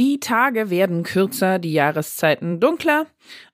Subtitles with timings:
[0.00, 3.04] Die Tage werden kürzer, die Jahreszeiten dunkler.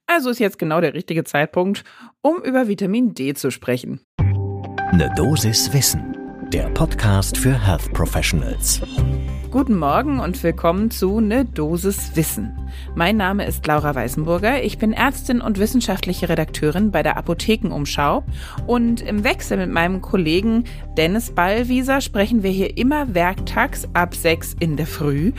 [0.06, 1.82] Also ist jetzt genau der richtige Zeitpunkt,
[2.22, 3.98] um über Vitamin D zu sprechen.
[4.92, 6.16] Ne Dosis Wissen,
[6.52, 8.80] der Podcast für Health Professionals.
[9.56, 12.68] Guten Morgen und willkommen zu Ne Dosis Wissen.
[12.94, 14.62] Mein Name ist Laura Weißenburger.
[14.62, 18.22] Ich bin Ärztin und wissenschaftliche Redakteurin bei der Apothekenumschau.
[18.66, 20.64] Und im Wechsel mit meinem Kollegen
[20.98, 25.32] Dennis Ballwieser sprechen wir hier immer werktags ab sechs in der Früh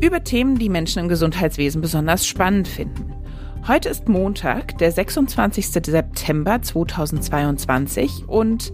[0.00, 3.23] über Themen, die Menschen im Gesundheitswesen besonders spannend finden.
[3.66, 5.68] Heute ist Montag, der 26.
[5.68, 8.72] September 2022 und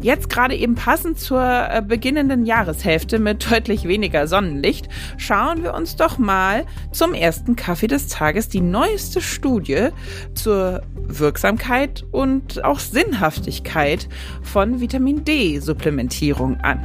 [0.00, 5.94] Jetzt gerade eben passend zur äh, beginnenden Jahreshälfte mit deutlich weniger Sonnenlicht, schauen wir uns
[5.94, 9.90] doch mal zum ersten Kaffee des Tages die neueste Studie
[10.34, 14.08] zur Wirksamkeit und auch Sinnhaftigkeit
[14.42, 16.84] von Vitamin D-Supplementierung an.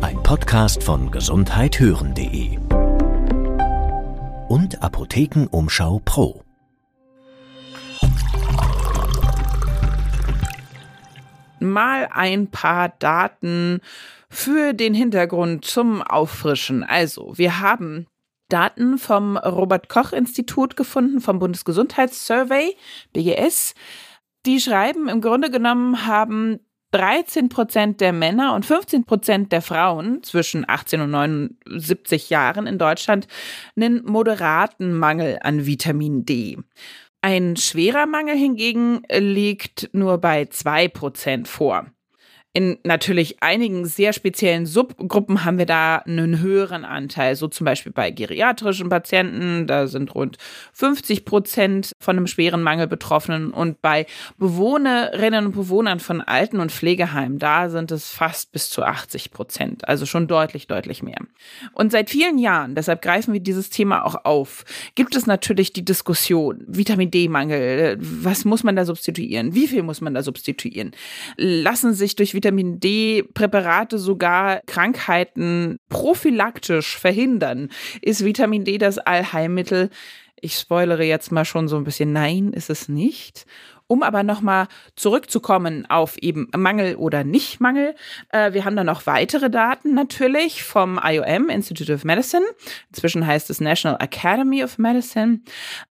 [0.00, 2.56] Ein Podcast von gesundheithören.de
[4.48, 6.42] und Apothekenumschau Pro.
[11.60, 13.80] mal ein paar Daten
[14.28, 16.84] für den Hintergrund zum Auffrischen.
[16.84, 18.06] Also, wir haben
[18.48, 22.76] Daten vom Robert Koch Institut gefunden, vom Bundesgesundheitssurvey,
[23.12, 23.74] BGS.
[24.46, 26.60] Die schreiben, im Grunde genommen haben
[26.92, 32.78] 13 Prozent der Männer und 15 Prozent der Frauen zwischen 18 und 79 Jahren in
[32.78, 33.28] Deutschland
[33.76, 36.58] einen moderaten Mangel an Vitamin D.
[37.20, 41.86] Ein schwerer Mangel hingegen liegt nur bei zwei Prozent vor.
[42.58, 47.92] In natürlich einigen sehr speziellen Subgruppen haben wir da einen höheren Anteil, so zum Beispiel
[47.92, 50.38] bei geriatrischen Patienten, da sind rund
[50.72, 54.06] 50 Prozent von einem schweren Mangel betroffen und bei
[54.38, 59.86] Bewohnerinnen und Bewohnern von Alten- und Pflegeheimen, da sind es fast bis zu 80 Prozent,
[59.86, 61.20] also schon deutlich, deutlich mehr.
[61.74, 64.64] Und seit vielen Jahren, deshalb greifen wir dieses Thema auch auf,
[64.96, 70.00] gibt es natürlich die Diskussion, Vitamin D-Mangel, was muss man da substituieren, wie viel muss
[70.00, 70.90] man da substituieren,
[71.36, 77.70] lassen sich durch Vitamin D-Präparate sogar Krankheiten prophylaktisch verhindern.
[78.02, 79.90] Ist Vitamin D das Allheilmittel?
[80.40, 82.12] Ich spoilere jetzt mal schon so ein bisschen.
[82.12, 83.46] Nein, ist es nicht.
[83.86, 87.94] Um aber nochmal zurückzukommen auf eben Mangel oder Nicht-Mangel.
[88.28, 92.44] Äh, wir haben da noch weitere Daten natürlich vom IOM, Institute of Medicine.
[92.90, 95.40] Inzwischen heißt es National Academy of Medicine.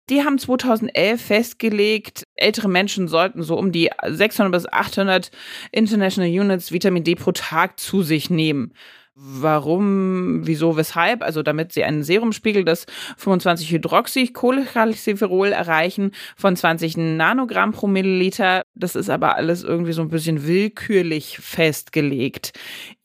[0.10, 5.32] Die haben 2011 festgelegt, ältere Menschen sollten so um die 600 bis 800
[5.72, 8.74] International Units Vitamin D pro Tag zu sich nehmen.
[9.18, 11.24] Warum, wieso, weshalb?
[11.24, 18.64] Also damit sie einen Serumspiegel des 25 Hydroxycholcalciferol erreichen von 20 Nanogramm pro Milliliter.
[18.76, 22.52] Das ist aber alles irgendwie so ein bisschen willkürlich festgelegt.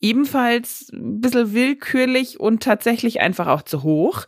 [0.01, 4.25] Ebenfalls ein bisschen willkürlich und tatsächlich einfach auch zu hoch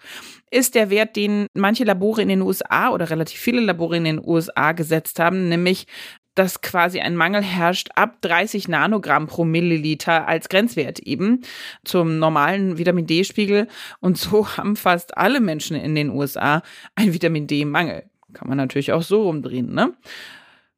[0.52, 4.22] ist der Wert, den manche Labore in den USA oder relativ viele Labore in den
[4.24, 5.88] USA gesetzt haben, nämlich
[6.36, 11.42] dass quasi ein Mangel herrscht ab 30 Nanogramm pro Milliliter als Grenzwert eben
[11.84, 13.68] zum normalen Vitamin D-Spiegel.
[14.00, 16.64] Und so haben fast alle Menschen in den USA
[16.96, 18.04] einen Vitamin D-Mangel.
[18.34, 19.94] Kann man natürlich auch so rumdrehen, ne?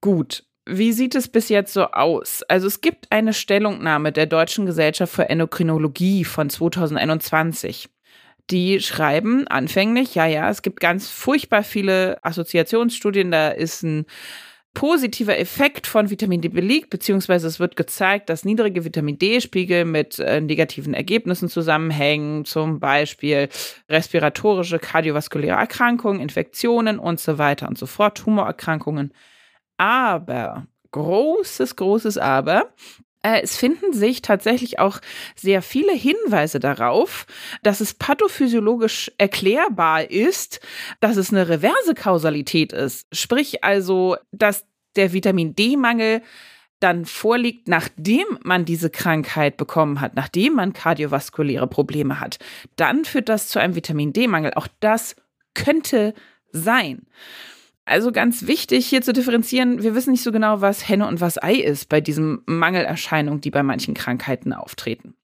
[0.01, 0.43] Gut.
[0.67, 2.41] Wie sieht es bis jetzt so aus?
[2.43, 7.87] Also es gibt eine Stellungnahme der Deutschen Gesellschaft für Endokrinologie von 2021
[8.51, 14.05] die schreiben anfänglich, ja, ja, es gibt ganz furchtbar viele Assoziationsstudien, da ist ein
[14.75, 20.19] positiver Effekt von Vitamin D belegt, beziehungsweise es wird gezeigt, dass niedrige Vitamin D-Spiegel mit
[20.19, 23.49] äh, negativen Ergebnissen zusammenhängen, zum Beispiel
[23.89, 29.11] respiratorische, kardiovaskuläre Erkrankungen, Infektionen und so weiter und so fort, Tumorerkrankungen.
[29.77, 32.69] Aber, großes, großes Aber,
[33.33, 34.99] es finden sich tatsächlich auch
[35.35, 37.25] sehr viele Hinweise darauf,
[37.63, 40.59] dass es pathophysiologisch erklärbar ist,
[40.99, 43.07] dass es eine reverse Kausalität ist.
[43.11, 44.65] Sprich also, dass
[44.95, 46.21] der Vitamin D-Mangel
[46.79, 52.37] dann vorliegt, nachdem man diese Krankheit bekommen hat, nachdem man kardiovaskuläre Probleme hat,
[52.75, 54.53] dann führt das zu einem Vitamin D-Mangel.
[54.55, 55.15] Auch das
[55.53, 56.13] könnte
[56.51, 57.07] sein.
[57.85, 61.41] Also ganz wichtig hier zu differenzieren, wir wissen nicht so genau, was Henne und was
[61.41, 65.15] Ei ist bei diesen Mangelerscheinungen, die bei manchen Krankheiten auftreten.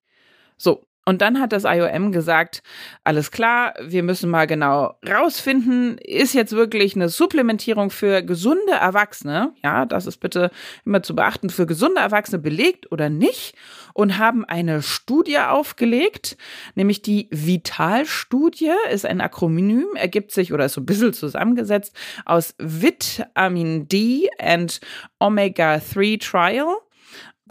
[0.58, 2.62] So, und dann hat das IOM gesagt,
[3.04, 9.54] alles klar, wir müssen mal genau rausfinden, ist jetzt wirklich eine Supplementierung für gesunde Erwachsene,
[9.64, 10.52] ja, das ist bitte
[10.86, 13.56] immer zu beachten, für gesunde Erwachsene belegt oder nicht
[13.94, 16.38] und haben eine Studie aufgelegt,
[16.76, 21.96] nämlich die Vital-Studie, ist ein Akronym, ergibt sich oder ist so ein bisschen zusammengesetzt
[22.26, 24.80] aus Vitamin D and
[25.20, 26.78] Omega-3 Trial.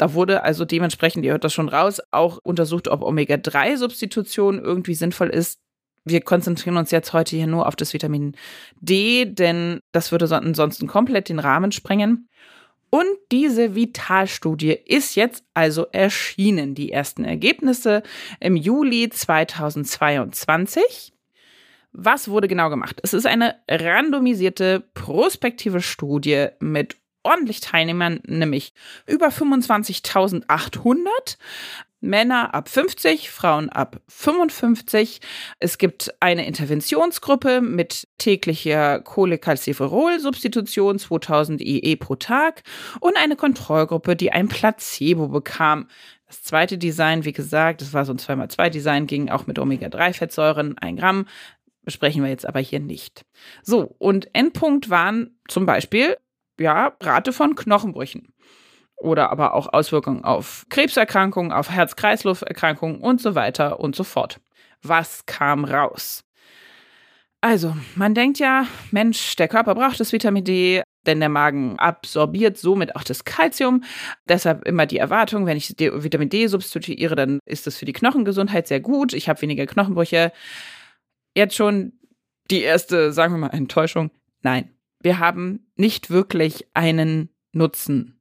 [0.00, 5.29] Da wurde also dementsprechend, ihr hört das schon raus, auch untersucht, ob Omega-3-Substitution irgendwie sinnvoll
[5.29, 5.61] ist.
[6.06, 8.35] Wir konzentrieren uns jetzt heute hier nur auf das Vitamin
[8.81, 12.31] D, denn das würde ansonsten komplett den Rahmen sprengen.
[12.88, 16.75] Und diese Vitalstudie ist jetzt also erschienen.
[16.75, 18.03] Die ersten Ergebnisse
[18.41, 21.12] im Juli 2022.
[21.93, 23.00] Was wurde genau gemacht?
[23.03, 28.72] Es ist eine randomisierte, prospektive Studie mit ordentlich Teilnehmern, nämlich
[29.06, 31.37] über 25.800.
[32.00, 35.20] Männer ab 50, Frauen ab 55.
[35.58, 42.62] Es gibt eine Interventionsgruppe mit täglicher Cholecalciferol-Substitution 2000 IE pro Tag
[43.00, 45.88] und eine Kontrollgruppe, die ein Placebo bekam.
[46.26, 50.96] Das zweite Design, wie gesagt, das war so ein 2x2-Design, ging auch mit Omega-3-Fettsäuren, ein
[50.96, 51.26] Gramm,
[51.82, 53.25] besprechen wir jetzt aber hier nicht.
[53.62, 56.17] So, und Endpunkt waren zum Beispiel
[56.61, 58.33] ja, Rate von Knochenbrüchen.
[58.97, 64.41] Oder aber auch Auswirkungen auf Krebserkrankungen, auf Herz-Kreislauf-Erkrankungen und so weiter und so fort.
[64.83, 66.23] Was kam raus?
[67.41, 72.59] Also, man denkt ja, Mensch, der Körper braucht das Vitamin D, denn der Magen absorbiert
[72.59, 73.83] somit auch das Kalzium.
[74.29, 78.69] Deshalb immer die Erwartung, wenn ich Vitamin D substituiere, dann ist das für die Knochengesundheit
[78.69, 79.15] sehr gut.
[79.15, 80.33] Ich habe weniger Knochenbrüche.
[81.35, 81.95] Jetzt schon
[82.51, 84.11] die erste, sagen wir mal, Enttäuschung.
[84.43, 88.19] Nein, wir haben nicht wirklich einen Nutzen.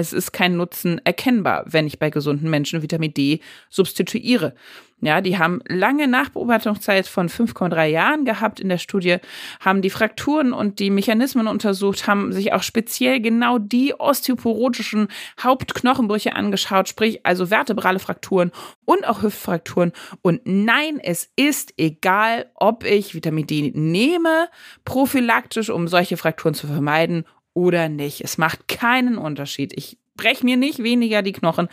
[0.00, 4.54] Es ist kein Nutzen erkennbar, wenn ich bei gesunden Menschen Vitamin D substituiere.
[5.02, 9.16] Ja, die haben lange Nachbeobachtungszeit von 5,3 Jahren gehabt in der Studie,
[9.60, 15.08] haben die Frakturen und die Mechanismen untersucht, haben sich auch speziell genau die osteoporotischen
[15.42, 18.52] Hauptknochenbrüche angeschaut, sprich also vertebrale Frakturen
[18.84, 19.92] und auch Hüftfrakturen.
[20.22, 24.48] Und nein, es ist egal, ob ich Vitamin D nehme,
[24.84, 27.24] prophylaktisch, um solche Frakturen zu vermeiden
[27.54, 28.22] oder nicht.
[28.22, 29.72] Es macht keinen Unterschied.
[29.76, 31.68] Ich breche mir nicht weniger die Knochen,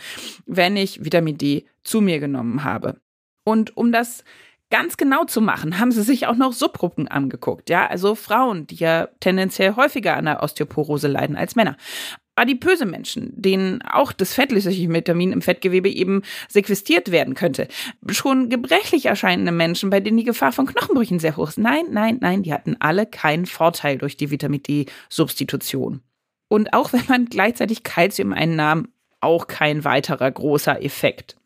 [0.46, 3.00] wenn ich Vitamin D zu mir genommen habe.
[3.44, 4.24] Und um das
[4.70, 7.70] ganz genau zu machen, haben sie sich auch noch Subgruppen angeguckt.
[7.70, 11.76] Ja, also Frauen, die ja tendenziell häufiger an der Osteoporose leiden als Männer
[12.38, 17.68] adipöse Menschen, denen auch das fettlösliche Vitamin im Fettgewebe eben sequestriert werden könnte.
[18.08, 21.58] Schon gebrechlich erscheinende Menschen, bei denen die Gefahr von Knochenbrüchen sehr hoch ist.
[21.58, 26.00] Nein, nein, nein, die hatten alle keinen Vorteil durch die Vitamin D-Substitution.
[26.48, 28.88] Und auch wenn man gleichzeitig Kalzium einnahm,
[29.20, 31.36] auch kein weiterer großer Effekt.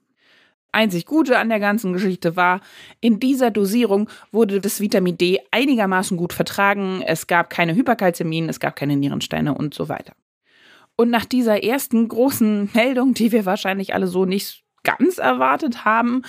[0.72, 2.62] Einzig Gute an der ganzen Geschichte war,
[3.00, 7.02] in dieser Dosierung wurde das Vitamin D einigermaßen gut vertragen.
[7.06, 10.14] Es gab keine Hyperkalzämien, es gab keine Nierensteine und so weiter.
[10.96, 16.22] Und nach dieser ersten großen Meldung, die wir wahrscheinlich alle so nicht ganz erwartet haben.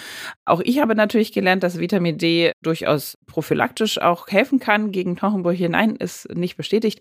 [0.46, 5.70] Auch ich habe natürlich gelernt, dass Vitamin D durchaus prophylaktisch auch helfen kann gegen Knochenbrüche.
[5.70, 7.00] Nein, ist nicht bestätigt.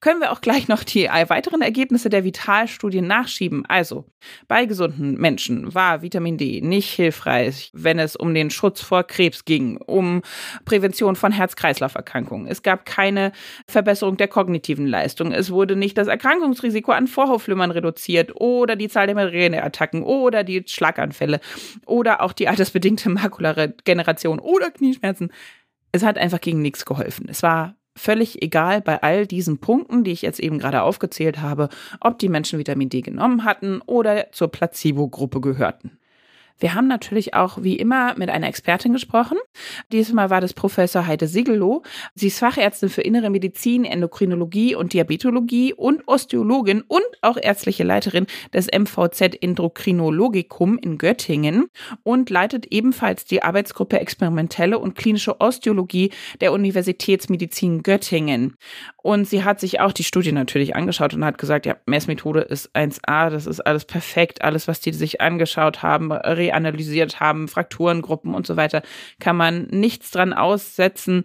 [0.00, 3.66] Können wir auch gleich noch die weiteren Ergebnisse der Vitalstudie nachschieben.
[3.66, 4.06] Also,
[4.48, 9.44] bei gesunden Menschen war Vitamin D nicht hilfreich, wenn es um den Schutz vor Krebs
[9.44, 10.22] ging, um
[10.64, 12.46] Prävention von Herz-Kreislauf-Erkrankungen.
[12.46, 13.32] Es gab keine
[13.68, 15.32] Verbesserung der kognitiven Leistung.
[15.32, 20.64] Es wurde nicht das Erkrankungsrisiko an Vorhofflimmern reduziert oder die Zahl der Migräneattacken oder die
[20.66, 21.40] Schlag Schlaganfälle
[21.86, 25.30] oder auch die altersbedingte makulare Generation oder Knieschmerzen.
[25.92, 27.26] Es hat einfach gegen nichts geholfen.
[27.28, 31.68] Es war völlig egal bei all diesen Punkten, die ich jetzt eben gerade aufgezählt habe,
[32.00, 35.98] ob die Menschen Vitamin D genommen hatten oder zur Placebo-Gruppe gehörten.
[36.58, 39.36] Wir haben natürlich auch wie immer mit einer Expertin gesprochen.
[39.90, 41.82] Diesmal war das Professor Heide Siegelow.
[42.14, 48.26] Sie ist Fachärztin für Innere Medizin, Endokrinologie und Diabetologie und Osteologin und auch ärztliche Leiterin
[48.52, 51.66] des MVZ Endokrinologicum in Göttingen
[52.02, 58.56] und leitet ebenfalls die Arbeitsgruppe Experimentelle und klinische Osteologie der Universitätsmedizin Göttingen.
[59.02, 62.74] Und sie hat sich auch die Studie natürlich angeschaut und hat gesagt, ja, Messmethode ist
[62.74, 66.10] 1a, das ist alles perfekt, alles, was die sich angeschaut haben,
[66.46, 68.82] reanalysiert haben, Frakturengruppen und so weiter,
[69.20, 71.24] kann man nichts dran aussetzen.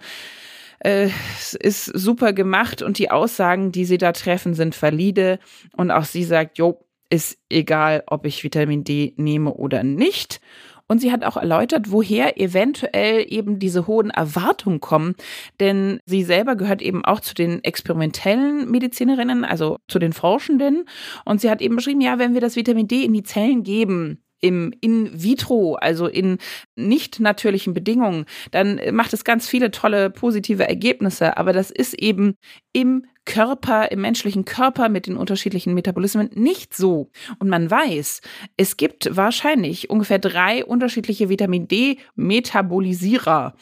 [0.80, 5.40] Äh, es ist super gemacht und die Aussagen, die sie da treffen, sind valide.
[5.76, 10.40] Und auch sie sagt, jo, ist egal, ob ich Vitamin D nehme oder nicht.
[10.92, 15.14] Und sie hat auch erläutert, woher eventuell eben diese hohen Erwartungen kommen.
[15.60, 20.86] Denn sie selber gehört eben auch zu den experimentellen Medizinerinnen, also zu den Forschenden.
[21.26, 24.24] Und sie hat eben beschrieben, ja, wenn wir das Vitamin D in die Zellen geben,
[24.42, 26.38] im in vitro, also in
[26.76, 31.38] nicht natürlichen Bedingungen, dann macht es ganz viele tolle positive Ergebnisse.
[31.38, 32.36] Aber das ist eben
[32.74, 37.12] im Körper, im menschlichen Körper mit den unterschiedlichen Metabolismen nicht so.
[37.38, 38.22] Und man weiß,
[38.58, 43.54] es gibt wahrscheinlich ungefähr drei unterschiedliche Vitamin D-Metabolisierer.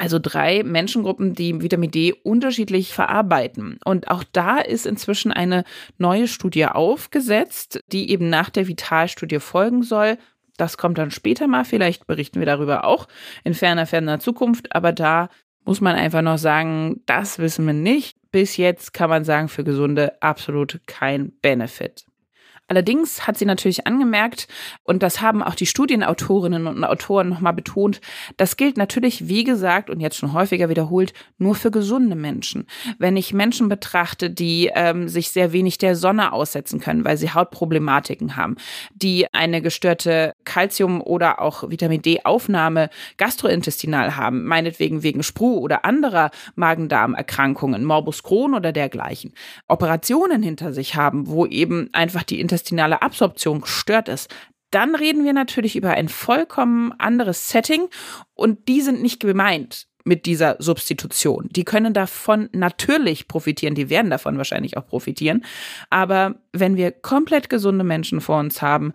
[0.00, 3.78] Also drei Menschengruppen, die Vitamin D unterschiedlich verarbeiten.
[3.84, 5.62] Und auch da ist inzwischen eine
[5.98, 10.16] neue Studie aufgesetzt, die eben nach der Vitalstudie folgen soll.
[10.56, 11.66] Das kommt dann später mal.
[11.66, 13.08] Vielleicht berichten wir darüber auch
[13.44, 14.74] in ferner, ferner Zukunft.
[14.74, 15.28] Aber da
[15.66, 18.16] muss man einfach noch sagen, das wissen wir nicht.
[18.32, 22.06] Bis jetzt kann man sagen, für Gesunde absolut kein Benefit.
[22.70, 24.46] Allerdings hat sie natürlich angemerkt,
[24.84, 28.00] und das haben auch die Studienautorinnen und Autoren nochmal betont,
[28.36, 32.68] das gilt natürlich, wie gesagt, und jetzt schon häufiger wiederholt, nur für gesunde Menschen.
[32.96, 37.32] Wenn ich Menschen betrachte, die ähm, sich sehr wenig der Sonne aussetzen können, weil sie
[37.32, 38.54] Hautproblematiken haben,
[38.94, 46.30] die eine gestörte Kalzium- oder auch Vitamin D-Aufnahme gastrointestinal haben, meinetwegen wegen Spru oder anderer
[46.54, 49.32] Magen-Darm-Erkrankungen, Morbus Crohn oder dergleichen,
[49.66, 54.28] Operationen hinter sich haben, wo eben einfach die intestinale Absorption gestört ist,
[54.70, 57.88] dann reden wir natürlich über ein vollkommen anderes Setting
[58.34, 61.48] und die sind nicht gemeint mit dieser Substitution.
[61.50, 65.44] Die können davon natürlich profitieren, die werden davon wahrscheinlich auch profitieren.
[65.90, 68.92] Aber wenn wir komplett gesunde Menschen vor uns haben,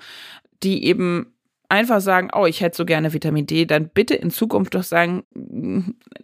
[0.63, 1.34] die eben
[1.75, 5.23] einfach sagen, oh, ich hätte so gerne Vitamin D, dann bitte in Zukunft doch sagen,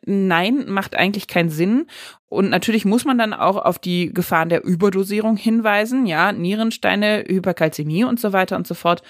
[0.05, 1.87] nein, macht eigentlich keinen Sinn.
[2.27, 8.03] Und natürlich muss man dann auch auf die Gefahren der Überdosierung hinweisen, ja, Nierensteine, Hyperkalzämie
[8.03, 9.03] und so weiter und so fort.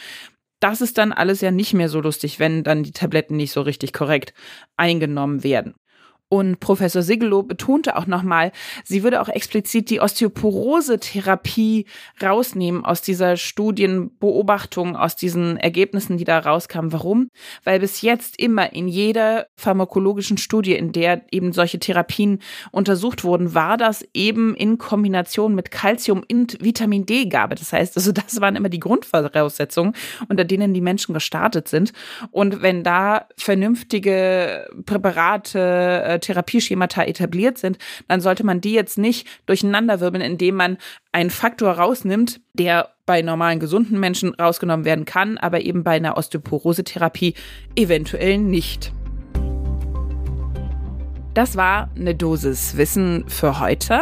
[0.60, 3.62] Das ist dann alles ja nicht mehr so lustig, wenn dann die Tabletten nicht so
[3.62, 4.34] richtig korrekt
[4.78, 5.74] eingenommen werden.
[6.34, 8.54] Und Professor Sigelow betonte auch nochmal,
[8.86, 11.86] sie würde auch explizit die Osteoporose-Therapie
[12.24, 16.94] rausnehmen aus dieser Studienbeobachtung, aus diesen Ergebnissen, die da rauskamen.
[16.94, 17.28] Warum?
[17.66, 22.40] Weil bis jetzt immer in jeder pharmakologischen Studie, in der eben solche Therapien
[22.72, 27.56] untersucht wurden, war das eben in Kombination mit Calcium und Vitamin D-Gabe.
[27.56, 29.94] Das heißt, also das waren immer die Grundvoraussetzungen,
[30.30, 31.92] unter denen die Menschen gestartet sind.
[32.32, 35.60] Und wenn da vernünftige Präparate,
[36.06, 40.78] äh, Therapieschemata etabliert sind, dann sollte man die jetzt nicht durcheinanderwirbeln, indem man
[41.12, 46.18] einen Faktor rausnimmt, der bei normalen gesunden Menschen rausgenommen werden kann, aber eben bei einer
[46.18, 47.34] Osteoporose-Therapie
[47.76, 48.94] eventuell nicht.
[51.34, 54.02] Das war eine Dosis Wissen für heute.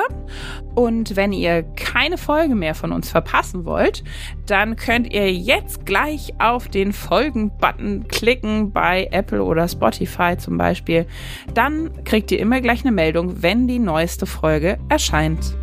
[0.74, 4.04] Und wenn ihr keine Folge mehr von uns verpassen wollt,
[4.46, 11.06] dann könnt ihr jetzt gleich auf den Folgen-Button klicken bei Apple oder Spotify zum Beispiel.
[11.54, 15.56] Dann kriegt ihr immer gleich eine Meldung, wenn die neueste Folge erscheint.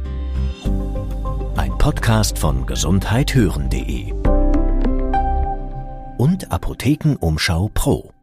[1.56, 4.12] Ein Podcast von gesundheithören.de
[6.18, 8.15] und Apothekenumschau Pro.